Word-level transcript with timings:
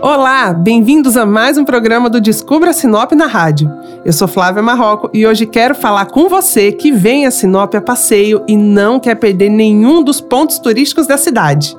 Olá, 0.00 0.52
bem-vindos 0.52 1.16
a 1.16 1.26
mais 1.26 1.58
um 1.58 1.64
programa 1.64 2.08
do 2.08 2.20
Descubra 2.20 2.72
Sinop 2.72 3.10
na 3.12 3.26
rádio. 3.26 3.68
Eu 4.04 4.12
sou 4.12 4.28
Flávia 4.28 4.62
Marroco 4.62 5.10
e 5.12 5.26
hoje 5.26 5.44
quero 5.44 5.74
falar 5.74 6.06
com 6.06 6.28
você 6.28 6.70
que 6.70 6.92
vem 6.92 7.26
a 7.26 7.32
Sinop 7.32 7.74
a 7.74 7.80
passeio 7.80 8.44
e 8.46 8.56
não 8.56 9.00
quer 9.00 9.16
perder 9.16 9.48
nenhum 9.48 10.00
dos 10.04 10.20
pontos 10.20 10.60
turísticos 10.60 11.08
da 11.08 11.16
cidade. 11.16 11.76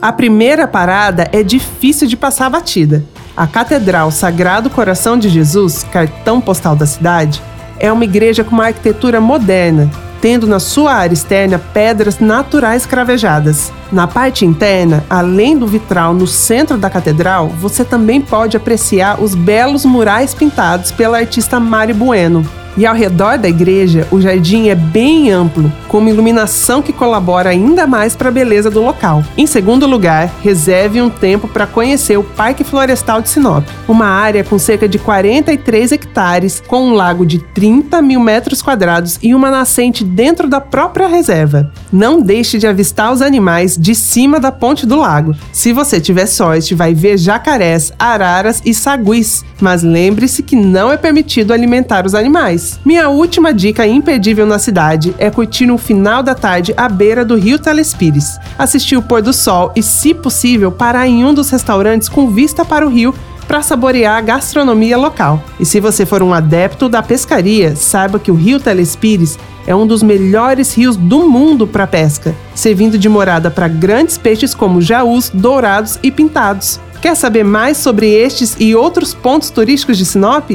A 0.00 0.12
primeira 0.12 0.68
parada 0.68 1.26
é 1.32 1.42
difícil 1.42 2.06
de 2.06 2.18
passar 2.18 2.50
batida. 2.50 3.02
A 3.34 3.46
Catedral 3.46 4.10
Sagrado 4.10 4.68
Coração 4.68 5.18
de 5.18 5.30
Jesus, 5.30 5.84
cartão 5.84 6.42
postal 6.42 6.76
da 6.76 6.84
cidade, 6.84 7.42
é 7.80 7.90
uma 7.90 8.04
igreja 8.04 8.44
com 8.44 8.50
uma 8.50 8.66
arquitetura 8.66 9.22
moderna, 9.22 9.90
tendo 10.20 10.46
na 10.46 10.58
sua 10.58 10.92
área 10.92 11.14
externa 11.14 11.58
pedras 11.58 12.18
naturais 12.18 12.86
cravejadas. 12.86 13.72
Na 13.90 14.06
parte 14.06 14.44
interna, 14.44 15.04
além 15.08 15.56
do 15.56 15.66
vitral 15.66 16.12
no 16.12 16.26
centro 16.26 16.76
da 16.76 16.90
catedral, 16.90 17.48
você 17.48 17.84
também 17.84 18.20
pode 18.20 18.56
apreciar 18.56 19.22
os 19.22 19.34
belos 19.34 19.84
murais 19.84 20.34
pintados 20.34 20.90
pela 20.90 21.18
artista 21.18 21.58
Mari 21.58 21.92
Bueno. 21.92 22.46
E 22.76 22.86
ao 22.86 22.94
redor 22.94 23.38
da 23.38 23.48
igreja, 23.48 24.06
o 24.10 24.20
jardim 24.20 24.68
é 24.68 24.74
bem 24.74 25.32
amplo, 25.32 25.72
com 25.88 25.98
uma 25.98 26.10
iluminação 26.10 26.82
que 26.82 26.92
colabora 26.92 27.50
ainda 27.50 27.86
mais 27.86 28.14
para 28.14 28.28
a 28.28 28.32
beleza 28.32 28.70
do 28.70 28.82
local. 28.82 29.24
Em 29.36 29.46
segundo 29.46 29.86
lugar, 29.86 30.30
reserve 30.42 31.00
um 31.00 31.08
tempo 31.08 31.48
para 31.48 31.66
conhecer 31.66 32.18
o 32.18 32.22
Parque 32.22 32.62
Florestal 32.62 33.22
de 33.22 33.30
Sinop, 33.30 33.66
uma 33.88 34.06
área 34.06 34.44
com 34.44 34.58
cerca 34.58 34.88
de 34.88 34.98
43 34.98 35.92
hectares, 35.92 36.62
com 36.66 36.88
um 36.88 36.92
lago 36.92 37.24
de 37.24 37.38
30 37.38 38.00
mil 38.02 38.20
metros 38.20 38.60
quadrados 38.60 39.18
e 39.22 39.34
uma 39.34 39.50
nascente 39.50 40.04
dentro 40.04 40.48
da 40.48 40.60
própria 40.60 41.08
reserva. 41.08 41.72
Não 41.90 42.20
deixe 42.20 42.58
de 42.58 42.66
avistar 42.66 43.12
os 43.12 43.22
animais 43.22 43.76
de 43.76 43.94
cima 43.94 44.38
da 44.38 44.52
ponte 44.52 44.86
do 44.86 44.96
lago. 44.96 45.34
Se 45.52 45.72
você 45.72 46.00
tiver 46.00 46.26
sorte, 46.26 46.74
vai 46.74 46.92
ver 46.94 47.16
jacarés, 47.16 47.92
araras 47.98 48.60
e 48.64 48.74
saguis, 48.74 49.44
mas 49.60 49.82
lembre-se 49.82 50.42
que 50.42 50.54
não 50.54 50.92
é 50.92 50.96
permitido 50.96 51.52
alimentar 51.52 52.04
os 52.04 52.14
animais. 52.14 52.78
Minha 52.84 53.08
última 53.08 53.54
dica 53.54 53.86
imperdível 53.86 54.46
na 54.46 54.58
cidade 54.58 55.14
é 55.18 55.30
curtir 55.30 55.70
um 55.70 55.77
final 55.78 56.22
da 56.22 56.34
tarde 56.34 56.74
à 56.76 56.88
beira 56.88 57.24
do 57.24 57.36
rio 57.36 57.58
Telespires, 57.58 58.38
assistir 58.58 58.96
o 58.96 59.02
pôr 59.02 59.22
do 59.22 59.32
sol 59.32 59.72
e, 59.74 59.82
se 59.82 60.12
possível, 60.12 60.70
parar 60.70 61.06
em 61.06 61.24
um 61.24 61.32
dos 61.32 61.50
restaurantes 61.50 62.08
com 62.08 62.30
vista 62.30 62.64
para 62.64 62.86
o 62.86 62.90
rio 62.90 63.14
para 63.48 63.62
saborear 63.62 64.18
a 64.18 64.20
gastronomia 64.20 64.98
local. 64.98 65.42
E 65.58 65.64
se 65.64 65.80
você 65.80 66.04
for 66.04 66.22
um 66.22 66.34
adepto 66.34 66.86
da 66.86 67.02
pescaria, 67.02 67.74
saiba 67.74 68.18
que 68.18 68.30
o 68.30 68.34
Rio 68.34 68.60
Telespires 68.60 69.38
é 69.66 69.74
um 69.74 69.86
dos 69.86 70.02
melhores 70.02 70.74
rios 70.74 70.96
do 70.96 71.28
mundo 71.28 71.66
para 71.66 71.86
pesca, 71.86 72.34
servindo 72.54 72.98
de 72.98 73.08
morada 73.08 73.50
para 73.50 73.66
grandes 73.66 74.18
peixes 74.18 74.54
como 74.54 74.82
jaús, 74.82 75.30
dourados 75.32 75.98
e 76.02 76.10
pintados. 76.10 76.78
Quer 77.00 77.16
saber 77.16 77.44
mais 77.44 77.78
sobre 77.78 78.10
estes 78.10 78.54
e 78.58 78.74
outros 78.74 79.14
pontos 79.14 79.50
turísticos 79.50 79.96
de 79.96 80.04
Sinop? 80.04 80.50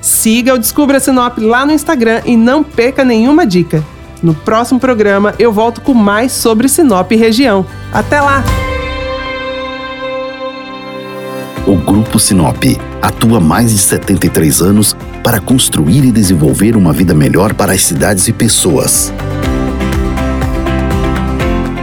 Siga 0.00 0.54
o 0.54 0.58
Descubra 0.58 1.00
Sinop 1.00 1.38
lá 1.38 1.66
no 1.66 1.72
Instagram 1.72 2.22
e 2.24 2.36
não 2.36 2.62
perca 2.62 3.04
nenhuma 3.04 3.44
dica. 3.46 3.84
No 4.22 4.34
próximo 4.34 4.80
programa 4.80 5.34
eu 5.38 5.52
volto 5.52 5.80
com 5.80 5.94
mais 5.94 6.32
sobre 6.32 6.68
Sinop 6.68 7.10
e 7.12 7.16
região. 7.16 7.64
Até 7.92 8.20
lá! 8.20 8.42
O 11.66 11.76
Grupo 11.76 12.18
Sinop 12.18 12.64
atua 13.02 13.38
mais 13.40 13.70
de 13.72 13.78
73 13.78 14.62
anos 14.62 14.96
para 15.22 15.38
construir 15.38 16.04
e 16.04 16.10
desenvolver 16.10 16.74
uma 16.74 16.92
vida 16.94 17.12
melhor 17.12 17.52
para 17.52 17.72
as 17.72 17.84
cidades 17.84 18.26
e 18.26 18.32
pessoas. 18.32 19.12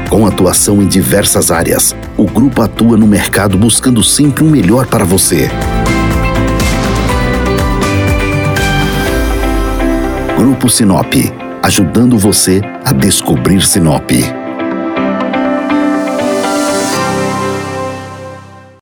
Com 0.09 0.25
atuação 0.25 0.81
em 0.81 0.87
diversas 0.87 1.51
áreas, 1.51 1.95
o 2.17 2.25
grupo 2.25 2.61
atua 2.61 2.97
no 2.97 3.05
mercado 3.05 3.57
buscando 3.57 4.03
sempre 4.03 4.43
o 4.43 4.47
um 4.47 4.49
melhor 4.49 4.87
para 4.87 5.03
você. 5.03 5.51
Grupo 10.37 10.67
Sinop, 10.67 11.13
ajudando 11.65 12.15
você 12.15 12.61
a 12.85 12.93
descobrir 12.93 13.59
Sinop. 13.65 14.44